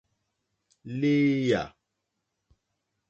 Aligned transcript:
Lééyà. 0.99 1.63